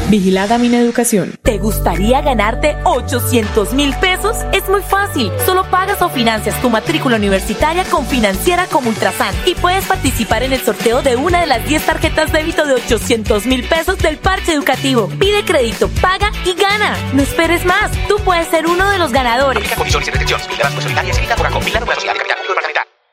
Vigilada 0.09 0.57
Mineducación. 0.57 1.33
¿Te 1.41 1.57
gustaría 1.57 2.21
ganarte 2.21 2.77
800 2.85 3.73
mil 3.73 3.93
pesos? 3.95 4.37
Es 4.53 4.69
muy 4.69 4.81
fácil. 4.81 5.29
Solo 5.45 5.69
pagas 5.69 6.01
o 6.01 6.07
financias 6.07 6.55
tu 6.61 6.69
matrícula 6.69 7.17
universitaria 7.17 7.83
con 7.83 8.05
Financiera 8.05 8.65
como 8.67 8.87
Ultrasan 8.87 9.35
y 9.45 9.55
puedes 9.55 9.83
participar 9.83 10.43
en 10.43 10.53
el 10.53 10.61
sorteo 10.61 11.01
de 11.01 11.17
una 11.17 11.41
de 11.41 11.47
las 11.47 11.67
10 11.67 11.85
tarjetas 11.85 12.31
débito 12.31 12.65
de 12.65 12.75
800 12.75 13.45
mil 13.45 13.63
pesos 13.63 13.97
del 13.97 14.20
parche 14.21 14.53
educativo. 14.53 15.09
Pide 15.19 15.43
crédito, 15.43 15.89
paga 16.01 16.31
y 16.45 16.53
gana. 16.53 16.97
No 17.13 17.21
esperes 17.21 17.65
más. 17.65 17.91
Tú 18.07 18.17
puedes 18.23 18.47
ser 18.47 18.67
uno 18.67 18.89
de 18.89 18.97
los 18.97 19.11
ganadores. 19.11 19.63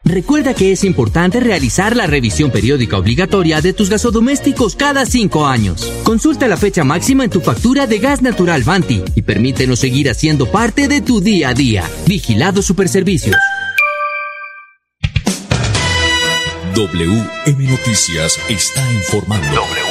Recuerda 0.04 0.54
que 0.54 0.72
es 0.72 0.84
importante 0.84 1.38
realizar 1.38 1.94
la 1.94 2.06
revisión 2.06 2.50
periódica 2.50 2.96
obligatoria 2.96 3.60
de 3.60 3.74
tus 3.74 3.90
gasodomésticos 3.90 4.74
cada 4.74 5.04
cinco 5.04 5.46
años. 5.46 5.82
Consulta 6.02 6.48
la 6.48 6.56
fecha 6.56 6.82
máxima 6.82 7.24
en 7.24 7.30
tu 7.30 7.40
factura 7.40 7.86
de 7.86 7.98
gas 7.98 8.22
natural 8.22 8.62
Vanti 8.62 9.02
y 9.14 9.22
permítenos 9.22 9.80
seguir 9.80 10.08
haciendo 10.08 10.50
parte 10.50 10.88
de 10.88 11.02
tu 11.02 11.20
día 11.20 11.50
a 11.50 11.54
día. 11.54 11.84
Vigilado 12.06 12.62
Superservicios. 12.62 13.36
WM 16.74 17.70
Noticias 17.70 18.38
está 18.48 18.92
informando. 18.92 19.46
WM 19.46 19.56
Noticias. 19.56 19.87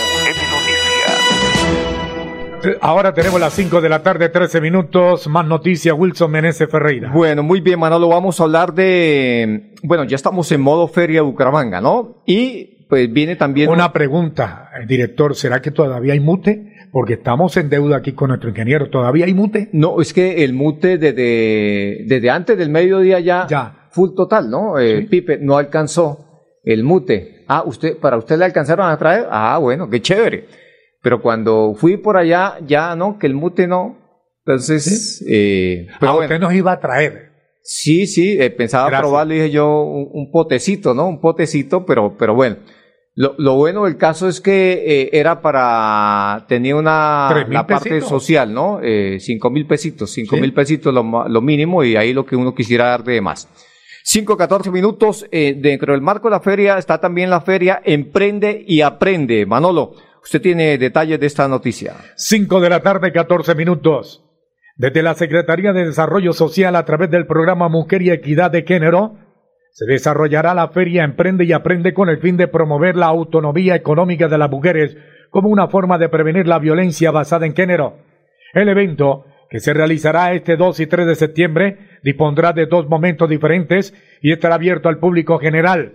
Ahora 2.81 3.13
tenemos 3.13 3.39
las 3.39 3.53
5 3.53 3.81
de 3.81 3.89
la 3.89 4.01
tarde, 4.03 4.29
13 4.29 4.61
minutos. 4.61 5.27
Más 5.27 5.45
noticias, 5.45 5.95
Wilson 5.97 6.31
Menezes 6.31 6.69
Ferreira. 6.69 7.11
Bueno, 7.13 7.43
muy 7.43 7.61
bien, 7.61 7.79
Manolo. 7.79 8.09
Vamos 8.09 8.39
a 8.39 8.43
hablar 8.43 8.73
de. 8.73 9.73
Bueno, 9.83 10.03
ya 10.05 10.15
estamos 10.15 10.51
en 10.51 10.61
modo 10.61 10.87
Feria 10.87 11.21
Bucaramanga, 11.21 11.79
¿no? 11.81 12.23
Y 12.25 12.85
pues 12.89 13.11
viene 13.11 13.35
también. 13.35 13.69
Una 13.69 13.93
pregunta, 13.93 14.69
eh, 14.81 14.85
director, 14.87 15.35
¿será 15.35 15.61
que 15.61 15.71
todavía 15.71 16.13
hay 16.13 16.19
mute? 16.19 16.73
Porque 16.91 17.13
estamos 17.13 17.55
en 17.57 17.69
deuda 17.69 17.97
aquí 17.97 18.13
con 18.13 18.29
nuestro 18.29 18.49
ingeniero. 18.49 18.89
¿Todavía 18.89 19.25
hay 19.25 19.33
mute? 19.33 19.69
No, 19.73 20.01
es 20.01 20.13
que 20.13 20.43
el 20.43 20.53
mute 20.53 20.97
desde, 20.97 22.03
desde 22.05 22.29
antes 22.29 22.57
del 22.57 22.69
mediodía 22.69 23.19
ya, 23.19 23.45
Ya. 23.47 23.87
full 23.91 24.09
total, 24.15 24.49
¿no? 24.49 24.79
Eh, 24.79 25.05
Pipe 25.09 25.37
no 25.41 25.57
alcanzó 25.57 26.25
el 26.63 26.83
mute. 26.83 27.45
Ah, 27.47 27.63
usted, 27.65 27.97
para 27.97 28.17
usted 28.17 28.37
le 28.37 28.45
alcanzaron 28.45 28.89
a 28.89 28.97
traer. 28.97 29.27
Ah, 29.29 29.57
bueno, 29.59 29.89
qué 29.89 30.01
chévere. 30.01 30.45
Pero 31.07 31.21
cuando 31.21 31.73
fui 31.73 31.95
por 31.95 32.17
allá, 32.17 32.55
ya 32.67 32.93
no, 32.97 33.17
que 33.17 33.27
el 33.27 33.33
mute 33.33 33.65
no. 33.65 33.95
Entonces, 34.45 35.23
eh, 35.25 35.87
pero 36.01 36.11
Ah, 36.11 36.15
bueno. 36.15 36.25
usted 36.25 36.39
nos 36.41 36.53
iba 36.53 36.73
a 36.73 36.81
traer. 36.81 37.31
Sí, 37.63 38.07
sí, 38.07 38.35
eh, 38.37 38.49
pensaba 38.49 38.89
Gracias. 38.89 39.03
probar, 39.07 39.25
le 39.27 39.35
dije 39.35 39.51
yo, 39.51 39.83
un, 39.83 40.09
un 40.11 40.31
potecito, 40.33 40.93
¿no? 40.93 41.07
Un 41.07 41.21
potecito, 41.21 41.85
pero, 41.85 42.17
pero 42.17 42.35
bueno. 42.35 42.57
Lo, 43.15 43.35
lo, 43.37 43.55
bueno 43.55 43.85
del 43.85 43.95
caso 43.95 44.27
es 44.27 44.41
que 44.41 44.83
eh, 44.85 45.09
era 45.13 45.41
para, 45.41 46.43
tenía 46.49 46.75
una, 46.75 47.45
la 47.47 47.65
parte 47.65 48.01
social, 48.01 48.53
¿no? 48.53 48.81
Eh, 48.83 49.21
cinco 49.21 49.49
mil 49.49 49.65
pesitos, 49.65 50.11
cinco 50.11 50.35
mil 50.35 50.53
pesitos 50.53 50.93
lo, 50.93 51.29
lo, 51.29 51.41
mínimo 51.41 51.85
y 51.85 51.95
ahí 51.95 52.11
lo 52.11 52.25
que 52.25 52.35
uno 52.35 52.53
quisiera 52.53 52.87
dar 52.87 53.05
de 53.05 53.21
más. 53.21 53.47
Cinco, 54.03 54.35
catorce 54.35 54.71
minutos, 54.71 55.25
eh, 55.31 55.55
dentro 55.57 55.93
del 55.93 56.01
marco 56.01 56.27
de 56.27 56.31
la 56.31 56.41
feria 56.41 56.77
está 56.77 56.99
también 56.99 57.29
la 57.29 57.39
feria 57.39 57.81
Emprende 57.85 58.61
y 58.67 58.81
Aprende. 58.81 59.45
Manolo, 59.45 59.93
usted 60.27 60.41
tiene 60.41 60.77
detalles 60.77 61.21
de 61.21 61.25
esta 61.25 61.47
noticia. 61.47 61.95
Cinco 62.15 62.59
de 62.59 62.69
la 62.69 62.81
tarde, 62.81 63.13
catorce 63.13 63.55
minutos. 63.55 64.25
Desde 64.75 65.01
la 65.01 65.13
Secretaría 65.13 65.71
de 65.71 65.85
Desarrollo 65.85 66.33
Social 66.33 66.75
a 66.75 66.83
través 66.83 67.09
del 67.09 67.25
programa 67.25 67.69
Mujer 67.69 68.01
y 68.01 68.09
Equidad 68.09 68.51
de 68.51 68.63
Género, 68.63 69.17
se 69.71 69.85
desarrollará 69.85 70.53
la 70.53 70.67
feria 70.67 71.05
Emprende 71.05 71.45
y 71.45 71.53
Aprende 71.53 71.93
con 71.93 72.09
el 72.09 72.17
fin 72.17 72.35
de 72.35 72.49
promover 72.49 72.97
la 72.97 73.05
autonomía 73.05 73.75
económica 73.75 74.27
de 74.27 74.37
las 74.37 74.51
mujeres 74.51 74.97
como 75.29 75.47
una 75.47 75.69
forma 75.69 75.97
de 75.97 76.09
prevenir 76.09 76.45
la 76.45 76.59
violencia 76.59 77.11
basada 77.11 77.45
en 77.45 77.55
género. 77.55 77.99
El 78.53 78.67
evento, 78.67 79.23
que 79.49 79.61
se 79.61 79.73
realizará 79.73 80.33
este 80.33 80.57
2 80.57 80.81
y 80.81 80.87
3 80.87 81.07
de 81.07 81.15
septiembre, 81.15 81.77
dispondrá 82.03 82.51
de 82.51 82.65
dos 82.65 82.89
momentos 82.89 83.29
diferentes 83.29 83.93
y 84.21 84.33
estará 84.33 84.55
abierto 84.55 84.89
al 84.89 84.99
público 84.99 85.39
general. 85.39 85.93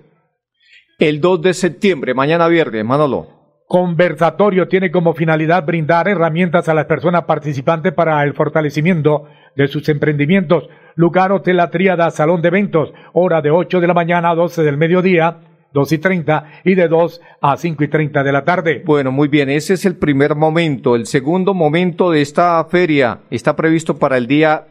El 0.99 1.21
2 1.21 1.43
de 1.43 1.53
septiembre, 1.53 2.15
mañana 2.15 2.49
viernes, 2.49 2.83
Manolo. 2.83 3.42
Conversatorio 3.73 4.69
tiene 4.69 4.91
como 4.91 5.15
finalidad 5.15 5.65
brindar 5.65 6.07
herramientas 6.07 6.69
a 6.69 6.75
las 6.75 6.85
personas 6.85 7.25
participantes 7.25 7.95
para 7.95 8.23
el 8.23 8.35
fortalecimiento 8.35 9.25
de 9.57 9.67
sus 9.67 9.89
emprendimientos. 9.89 10.69
Lugar 10.95 11.33
Hotel 11.33 11.57
La 11.57 11.71
Tríada, 11.71 12.11
Salón 12.11 12.43
de 12.43 12.49
Eventos, 12.49 12.93
hora 13.15 13.41
de 13.41 13.51
8 13.51 13.81
de 13.81 13.87
la 13.87 13.95
mañana 13.95 14.29
a 14.29 14.35
12 14.35 14.63
del 14.63 14.77
mediodía, 14.77 15.39
2 15.73 15.91
y 15.91 15.97
30 15.97 16.51
y 16.67 16.75
de 16.75 16.87
2 16.87 17.23
a 17.41 17.57
5 17.57 17.85
y 17.85 17.89
30 17.89 18.23
de 18.23 18.33
la 18.33 18.45
tarde. 18.45 18.83
Bueno, 18.85 19.11
muy 19.11 19.29
bien, 19.29 19.49
ese 19.49 19.73
es 19.73 19.87
el 19.87 19.97
primer 19.97 20.35
momento. 20.35 20.95
El 20.95 21.07
segundo 21.07 21.55
momento 21.55 22.11
de 22.11 22.21
esta 22.21 22.63
feria 22.67 23.21
está 23.31 23.57
previsto 23.57 23.99
para 23.99 24.19
el 24.19 24.27
día 24.27 24.67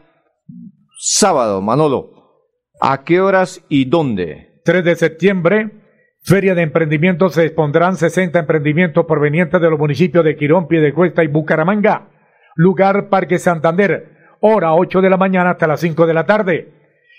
sábado, 0.96 1.60
Manolo. 1.60 2.12
¿A 2.80 3.02
qué 3.02 3.20
horas 3.20 3.64
y 3.68 3.86
dónde? 3.86 4.60
3 4.64 4.84
de 4.84 4.94
septiembre, 4.94 5.81
Feria 6.24 6.54
de 6.54 6.62
Emprendimientos, 6.62 7.34
se 7.34 7.46
expondrán 7.46 7.96
60 7.96 8.38
emprendimientos 8.38 9.06
provenientes 9.06 9.60
de 9.60 9.68
los 9.68 9.78
municipios 9.78 10.24
de 10.24 10.36
Quirón, 10.36 10.68
Piedecuesta 10.68 11.24
y 11.24 11.26
Bucaramanga. 11.26 12.10
Lugar 12.54 13.08
Parque 13.08 13.40
Santander, 13.40 14.36
hora 14.38 14.72
8 14.72 15.00
de 15.00 15.10
la 15.10 15.16
mañana 15.16 15.50
hasta 15.50 15.66
las 15.66 15.80
5 15.80 16.06
de 16.06 16.14
la 16.14 16.24
tarde. 16.24 16.68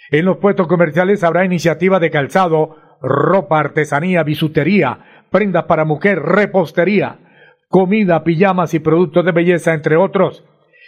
En 0.09 0.23
los 0.23 0.37
puestos 0.37 0.67
comerciales 0.67 1.21
habrá 1.25 1.43
iniciativa 1.43 1.99
de 1.99 2.11
calzado, 2.11 2.77
ropa, 3.01 3.59
artesanía, 3.59 4.23
bisutería, 4.23 5.25
prendas 5.29 5.65
para 5.65 5.83
mujer, 5.83 6.21
repostería, 6.21 7.17
comida, 7.67 8.23
pijamas 8.23 8.73
y 8.73 8.79
productos 8.79 9.25
de 9.25 9.33
belleza, 9.33 9.73
entre 9.73 9.97
otros. 9.97 10.45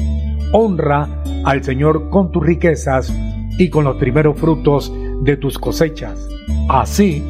Honra 0.53 1.07
al 1.45 1.63
Señor 1.63 2.09
con 2.09 2.31
tus 2.31 2.43
riquezas 2.43 3.13
y 3.59 3.69
con 3.69 3.83
los 3.83 3.97
primeros 3.97 4.39
frutos 4.39 4.91
de 5.21 5.37
tus 5.37 5.59
cosechas. 5.59 6.27
Así 6.67 7.23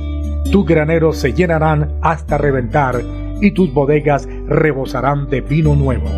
tus 0.51 0.65
graneros 0.65 1.17
se 1.17 1.33
llenarán 1.33 1.97
hasta 2.01 2.37
reventar 2.37 3.01
y 3.41 3.51
tus 3.51 3.73
bodegas 3.73 4.27
rebosarán 4.47 5.29
de 5.29 5.41
vino 5.41 5.75
nuevo. 5.75 6.09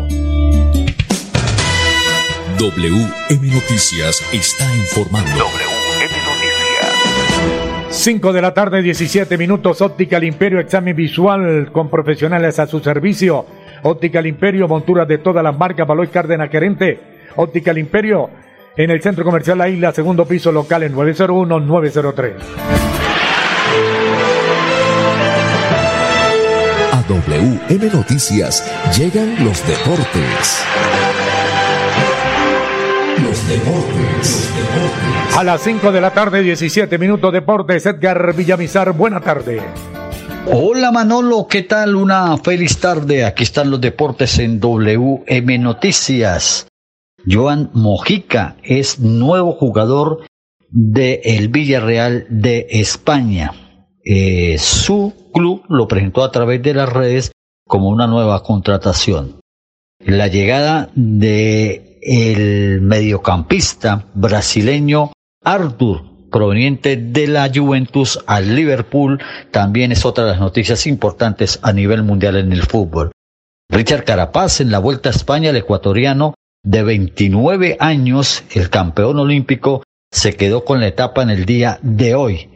WM 2.58 3.54
Noticias 3.54 4.22
está 4.32 4.64
informando. 4.76 5.44
5 7.88 8.32
de 8.32 8.42
la 8.42 8.54
tarde, 8.54 8.82
17 8.82 9.36
minutos, 9.36 9.80
Óptica 9.80 10.18
al 10.18 10.24
Imperio, 10.24 10.60
examen 10.60 10.94
visual 10.94 11.70
con 11.72 11.90
profesionales 11.90 12.58
a 12.58 12.66
su 12.66 12.80
servicio. 12.80 13.46
Óptica 13.82 14.20
al 14.20 14.26
Imperio, 14.26 14.68
monturas 14.68 15.08
de 15.08 15.18
todas 15.18 15.42
las 15.42 15.56
marcas, 15.56 15.86
Baloy 15.86 16.08
Cárdenas 16.08 16.50
Querente. 16.50 17.00
Óptica 17.36 17.72
al 17.72 17.78
Imperio, 17.78 18.30
en 18.76 18.90
el 18.90 19.02
Centro 19.02 19.24
Comercial 19.24 19.58
La 19.58 19.68
Isla, 19.68 19.92
segundo 19.92 20.26
piso 20.26 20.52
local 20.52 20.82
en 20.82 20.94
901-903. 20.94 22.99
WM 27.10 27.90
Noticias 27.92 28.64
llegan 28.96 29.44
los 29.44 29.66
deportes. 29.66 30.64
Los 33.20 33.48
deportes. 33.48 34.48
A 35.36 35.42
las 35.42 35.60
5 35.62 35.90
de 35.90 36.00
la 36.00 36.12
tarde, 36.12 36.40
17 36.40 36.98
minutos 36.98 37.32
deportes, 37.32 37.84
Edgar 37.86 38.32
Villamizar, 38.36 38.92
buena 38.92 39.20
tarde. 39.20 39.60
Hola 40.52 40.92
Manolo, 40.92 41.48
¿qué 41.50 41.64
tal? 41.64 41.96
Una 41.96 42.36
feliz 42.36 42.78
tarde. 42.78 43.24
Aquí 43.24 43.42
están 43.42 43.72
los 43.72 43.80
deportes 43.80 44.38
en 44.38 44.60
WM 44.60 45.58
Noticias. 45.58 46.68
Joan 47.28 47.70
Mojica 47.74 48.54
es 48.62 49.00
nuevo 49.00 49.50
jugador 49.54 50.28
de 50.68 51.20
el 51.24 51.48
Villarreal 51.48 52.26
de 52.30 52.68
España. 52.70 53.50
Eh, 54.04 54.56
su 54.58 55.12
club 55.32 55.64
lo 55.68 55.86
presentó 55.88 56.24
a 56.24 56.32
través 56.32 56.62
de 56.62 56.74
las 56.74 56.88
redes 56.88 57.32
como 57.66 57.88
una 57.88 58.06
nueva 58.06 58.42
contratación. 58.42 59.40
La 60.04 60.28
llegada 60.28 60.90
de 60.94 61.98
el 62.02 62.80
mediocampista 62.80 64.06
brasileño 64.14 65.12
Arthur, 65.44 66.02
proveniente 66.30 66.96
de 66.96 67.26
la 67.26 67.50
Juventus 67.52 68.18
al 68.26 68.54
Liverpool, 68.54 69.20
también 69.50 69.92
es 69.92 70.04
otra 70.04 70.24
de 70.24 70.30
las 70.32 70.40
noticias 70.40 70.86
importantes 70.86 71.58
a 71.62 71.72
nivel 71.72 72.02
mundial 72.02 72.36
en 72.36 72.52
el 72.52 72.62
fútbol. 72.62 73.12
Richard 73.70 74.04
Carapaz 74.04 74.60
en 74.60 74.70
la 74.70 74.78
Vuelta 74.78 75.10
a 75.10 75.12
España, 75.12 75.50
el 75.50 75.56
ecuatoriano 75.56 76.34
de 76.62 76.82
29 76.82 77.76
años, 77.78 78.44
el 78.52 78.70
campeón 78.70 79.18
olímpico, 79.18 79.82
se 80.10 80.34
quedó 80.34 80.64
con 80.64 80.80
la 80.80 80.88
etapa 80.88 81.22
en 81.22 81.30
el 81.30 81.44
día 81.44 81.78
de 81.82 82.14
hoy. 82.14 82.50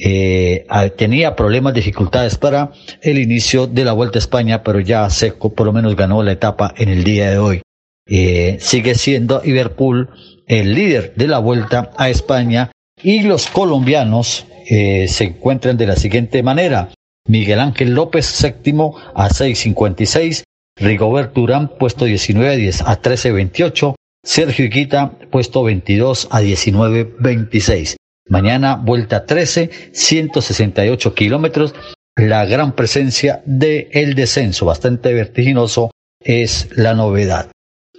Eh, 0.00 0.66
tenía 0.96 1.34
problemas, 1.34 1.74
dificultades 1.74 2.36
para 2.36 2.70
el 3.02 3.18
inicio 3.18 3.66
de 3.66 3.84
la 3.84 3.92
Vuelta 3.92 4.18
a 4.18 4.20
España, 4.20 4.62
pero 4.62 4.80
ya 4.80 5.10
Seco 5.10 5.52
por 5.52 5.66
lo 5.66 5.72
menos 5.72 5.96
ganó 5.96 6.22
la 6.22 6.32
etapa 6.32 6.72
en 6.76 6.88
el 6.88 7.02
día 7.04 7.30
de 7.30 7.38
hoy. 7.38 7.62
Eh, 8.08 8.56
sigue 8.60 8.94
siendo 8.94 9.42
Liverpool 9.44 10.08
el 10.46 10.74
líder 10.74 11.12
de 11.14 11.28
la 11.28 11.38
vuelta 11.38 11.90
a 11.98 12.08
España 12.08 12.70
y 13.02 13.22
los 13.22 13.48
colombianos 13.48 14.46
eh, 14.66 15.06
se 15.08 15.24
encuentran 15.24 15.76
de 15.76 15.86
la 15.86 15.96
siguiente 15.96 16.42
manera. 16.42 16.88
Miguel 17.26 17.60
Ángel 17.60 17.94
López 17.94 18.24
séptimo 18.24 18.96
a 19.14 19.28
6.56, 19.28 20.44
Rigobert 20.76 21.34
Durán 21.34 21.68
puesto 21.78 22.06
19 22.06 22.50
a 22.50 22.56
10 22.56 22.80
a 22.82 23.02
13.28, 23.02 23.94
Sergio 24.24 24.64
Iquita 24.64 25.12
puesto 25.30 25.62
22 25.62 26.28
a 26.30 26.40
19.26. 26.40 27.97
Mañana 28.28 28.76
vuelta 28.76 29.24
13, 29.24 29.70
168 29.92 31.14
kilómetros, 31.14 31.74
la 32.16 32.44
gran 32.44 32.72
presencia 32.72 33.42
del 33.46 33.88
el 33.92 34.14
descenso, 34.14 34.66
bastante 34.66 35.14
vertiginoso, 35.14 35.90
es 36.20 36.68
la 36.76 36.94
novedad. 36.94 37.50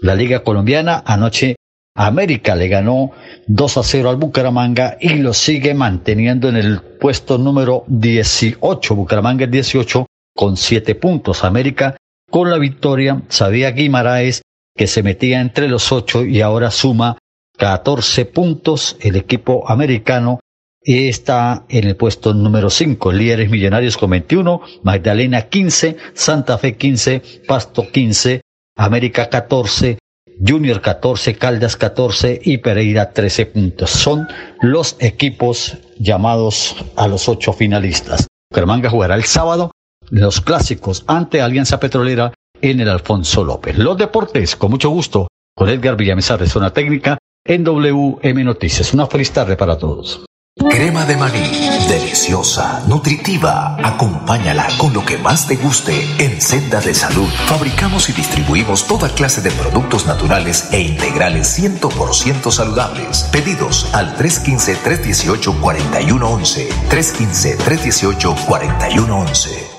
La 0.01 0.15
Liga 0.15 0.43
Colombiana 0.43 1.03
anoche 1.05 1.55
América 1.95 2.55
le 2.55 2.67
ganó 2.67 3.11
2 3.47 3.77
a 3.77 3.83
0 3.83 4.09
al 4.09 4.15
Bucaramanga 4.15 4.97
y 5.01 5.15
lo 5.15 5.33
sigue 5.33 5.73
manteniendo 5.73 6.47
en 6.47 6.55
el 6.55 6.81
puesto 6.81 7.37
número 7.37 7.83
18. 7.87 8.95
Bucaramanga 8.95 9.45
es 9.45 9.51
18 9.51 10.05
con 10.35 10.55
7 10.55 10.95
puntos. 10.95 11.43
América 11.43 11.97
con 12.29 12.49
la 12.49 12.57
victoria. 12.57 13.21
Sabía 13.27 13.71
Guimaraes 13.71 14.41
que 14.77 14.87
se 14.87 15.03
metía 15.03 15.41
entre 15.41 15.67
los 15.67 15.91
ocho 15.91 16.23
y 16.23 16.39
ahora 16.39 16.71
suma 16.71 17.17
14 17.59 18.25
puntos. 18.25 18.97
El 19.01 19.17
equipo 19.17 19.69
americano 19.69 20.39
está 20.81 21.65
en 21.69 21.87
el 21.87 21.95
puesto 21.95 22.33
número 22.33 22.69
5. 22.69 23.11
Líderes 23.11 23.49
Millonarios 23.49 23.97
con 23.97 24.09
21, 24.11 24.61
Magdalena 24.83 25.43
15, 25.43 25.97
Santa 26.13 26.57
Fe 26.57 26.77
15, 26.77 27.43
Pasto 27.47 27.91
15, 27.91 28.41
América 28.77 29.29
14, 29.29 29.99
Junior 30.45 30.79
14, 30.81 31.35
Caldas 31.35 31.75
14 31.75 32.39
y 32.43 32.59
Pereira 32.59 33.11
13 33.11 33.45
puntos. 33.47 33.91
Son 33.91 34.27
los 34.61 34.95
equipos 34.99 35.77
llamados 35.99 36.77
a 36.95 37.07
los 37.09 37.27
ocho 37.27 37.51
finalistas. 37.51 38.27
Bucaramanga 38.49 38.89
jugará 38.89 39.15
el 39.15 39.25
sábado 39.25 39.71
los 40.09 40.41
clásicos 40.41 41.03
ante 41.07 41.41
Alianza 41.41 41.79
Petrolera 41.79 42.33
en 42.61 42.79
el 42.79 42.89
Alfonso 42.89 43.43
López. 43.43 43.77
Los 43.77 43.97
deportes, 43.97 44.55
con 44.55 44.71
mucho 44.71 44.89
gusto, 44.89 45.27
con 45.55 45.69
Edgar 45.69 45.97
Villamizar 45.97 46.39
de 46.39 46.47
Zona 46.47 46.71
Técnica 46.71 47.19
en 47.45 47.63
WM 47.63 48.43
Noticias. 48.43 48.93
Una 48.93 49.07
feliz 49.07 49.31
tarde 49.31 49.55
para 49.55 49.77
todos. 49.77 50.25
Crema 50.67 51.05
de 51.05 51.15
maní, 51.15 51.69
deliciosa, 51.87 52.83
nutritiva. 52.87 53.77
Acompáñala 53.81 54.67
con 54.77 54.93
lo 54.93 55.05
que 55.05 55.17
más 55.17 55.47
te 55.47 55.55
guste 55.55 56.05
en 56.19 56.41
Senda 56.41 56.81
de 56.81 56.93
Salud. 56.93 57.29
Fabricamos 57.47 58.09
y 58.09 58.13
distribuimos 58.13 58.85
toda 58.85 59.07
clase 59.09 59.39
de 59.41 59.51
productos 59.51 60.05
naturales 60.05 60.67
e 60.73 60.81
integrales 60.81 61.57
100% 61.57 62.51
saludables. 62.51 63.29
Pedidos 63.31 63.87
al 63.93 64.17
315-318-4111. 64.17 66.67
315-318-4111. 66.89 69.78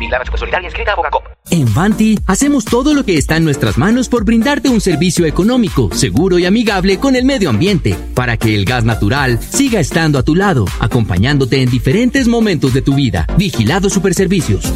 En 1.50 1.72
Vanti 1.72 2.18
hacemos 2.26 2.64
todo 2.64 2.94
lo 2.94 3.04
que 3.04 3.16
está 3.16 3.36
en 3.36 3.44
nuestras 3.44 3.78
manos 3.78 4.08
por 4.08 4.24
brindarte 4.24 4.68
un 4.68 4.80
servicio 4.80 5.24
económico, 5.26 5.90
seguro 5.92 6.38
y 6.38 6.46
amigable 6.46 6.98
con 6.98 7.16
el 7.16 7.24
medio 7.24 7.50
ambiente, 7.50 7.96
para 8.14 8.36
que 8.36 8.54
el 8.54 8.64
gas 8.64 8.84
natural 8.84 9.40
siga 9.40 9.78
estando 9.78 10.18
a 10.18 10.22
tu 10.22 10.34
lado, 10.34 10.64
acompañándote 10.80 11.62
en 11.62 11.70
diferentes 11.70 12.26
momentos 12.26 12.74
de 12.74 12.82
tu 12.82 12.94
vida. 12.94 13.26
Vigilado 13.36 13.88
Superservicios. 13.88 14.72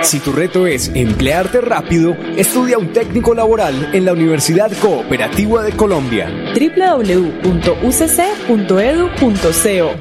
Si 0.00 0.18
tu 0.18 0.32
reto 0.32 0.66
es 0.66 0.90
emplearte 0.94 1.60
rápido, 1.60 2.16
estudia 2.36 2.78
un 2.78 2.92
técnico 2.92 3.34
laboral 3.34 3.90
en 3.94 4.04
la 4.04 4.12
Universidad 4.12 4.72
Cooperativa 4.80 5.62
de 5.62 5.72
Colombia. 5.72 6.28
www.ucc.edu.co 6.54 7.50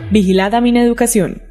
Vigilada 0.09 0.61
Mineducación. 0.61 1.50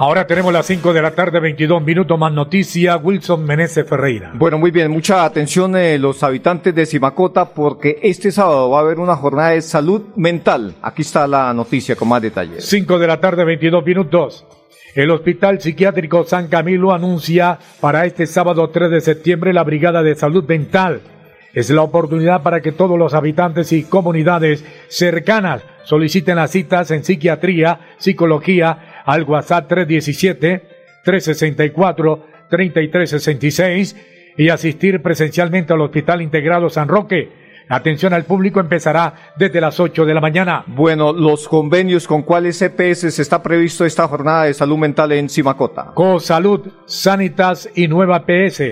Ahora 0.00 0.26
tenemos 0.26 0.50
las 0.50 0.64
5 0.64 0.94
de 0.94 1.02
la 1.02 1.10
tarde, 1.10 1.40
22 1.40 1.82
minutos 1.82 2.18
más 2.18 2.32
noticia. 2.32 2.96
Wilson 2.96 3.44
Meneses 3.44 3.86
Ferreira. 3.86 4.32
Bueno, 4.34 4.56
muy 4.56 4.70
bien, 4.70 4.90
mucha 4.90 5.26
atención 5.26 5.76
eh, 5.76 5.98
los 5.98 6.22
habitantes 6.22 6.74
de 6.74 6.86
Simacota 6.86 7.50
porque 7.50 7.98
este 8.02 8.32
sábado 8.32 8.70
va 8.70 8.78
a 8.78 8.80
haber 8.80 8.98
una 8.98 9.14
jornada 9.14 9.50
de 9.50 9.60
salud 9.60 10.00
mental. 10.16 10.72
Aquí 10.80 11.02
está 11.02 11.26
la 11.26 11.52
noticia 11.52 11.96
con 11.96 12.08
más 12.08 12.22
detalles. 12.22 12.64
5 12.64 12.98
de 12.98 13.06
la 13.06 13.20
tarde, 13.20 13.44
22 13.44 13.84
minutos. 13.84 14.46
El 14.94 15.10
Hospital 15.10 15.60
Psiquiátrico 15.60 16.24
San 16.24 16.48
Camilo 16.48 16.94
anuncia 16.94 17.58
para 17.82 18.06
este 18.06 18.26
sábado 18.26 18.70
3 18.70 18.90
de 18.90 19.02
septiembre 19.02 19.52
la 19.52 19.64
Brigada 19.64 20.02
de 20.02 20.14
Salud 20.14 20.44
Mental. 20.48 21.02
Es 21.52 21.68
la 21.68 21.82
oportunidad 21.82 22.42
para 22.42 22.62
que 22.62 22.72
todos 22.72 22.98
los 22.98 23.12
habitantes 23.12 23.70
y 23.72 23.82
comunidades 23.82 24.64
cercanas 24.88 25.62
soliciten 25.82 26.36
las 26.36 26.52
citas 26.52 26.90
en 26.90 27.04
psiquiatría, 27.04 27.80
psicología, 27.98 28.89
al 29.04 29.24
WhatsApp 29.24 29.68
317-364-3366 31.04 33.96
y 34.36 34.48
asistir 34.48 35.02
presencialmente 35.02 35.72
al 35.72 35.80
Hospital 35.80 36.22
Integrado 36.22 36.70
San 36.70 36.88
Roque. 36.88 37.40
La 37.68 37.76
atención 37.76 38.12
al 38.12 38.24
público 38.24 38.58
empezará 38.58 39.32
desde 39.36 39.60
las 39.60 39.78
8 39.78 40.04
de 40.04 40.14
la 40.14 40.20
mañana. 40.20 40.64
Bueno, 40.66 41.12
los 41.12 41.46
convenios 41.46 42.08
con 42.08 42.22
cuáles 42.22 42.60
EPS 42.62 43.18
está 43.18 43.42
previsto 43.42 43.84
esta 43.84 44.08
jornada 44.08 44.44
de 44.44 44.54
salud 44.54 44.78
mental 44.78 45.12
en 45.12 45.28
Simacota. 45.28 45.92
Salud, 46.18 46.68
Sanitas 46.86 47.68
y 47.74 47.86
Nueva 47.86 48.24
PS. 48.26 48.62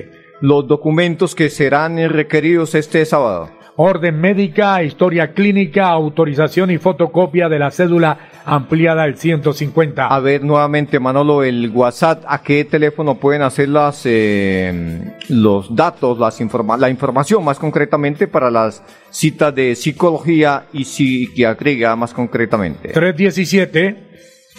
Los 0.41 0.67
documentos 0.67 1.35
que 1.35 1.51
serán 1.51 1.99
requeridos 2.09 2.75
este 2.75 3.05
sábado 3.05 3.58
orden 3.81 4.21
médica, 4.21 4.83
historia 4.83 5.33
clínica, 5.33 5.89
autorización 5.89 6.73
y 6.73 6.79
fotocopia 6.79 7.49
de 7.49 7.61
la 7.61 7.71
cédula 7.71 8.19
ampliada 8.45 9.05
al 9.05 9.17
150. 9.17 10.05
A 10.05 10.19
ver, 10.19 10.43
nuevamente, 10.43 10.99
Manolo, 10.99 11.45
el 11.45 11.71
WhatsApp, 11.71 12.25
¿a 12.27 12.43
qué 12.43 12.65
teléfono 12.65 13.15
pueden 13.15 13.43
hacer 13.43 13.69
las, 13.69 14.03
eh, 14.05 15.15
los 15.29 15.75
datos, 15.77 16.19
las 16.19 16.41
informa 16.41 16.77
la 16.77 16.91
información 16.91 17.45
más 17.45 17.61
concretamente 17.61 18.27
para 18.27 18.51
las 18.51 18.83
citas 19.11 19.55
de 19.55 19.77
psicología 19.77 20.65
y 20.73 20.85
psiquiatría 20.85 21.95
más 21.95 22.13
concretamente? 22.13 22.89
317 22.89 24.09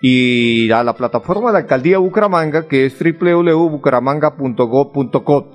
y 0.00 0.70
a 0.70 0.82
la 0.82 0.94
plataforma 0.94 1.52
de 1.52 1.58
alcaldía 1.58 1.98
Bucaramanga 1.98 2.66
que 2.66 2.86
es 2.86 2.96
www.bucaramanga.gov.co. 2.98 5.48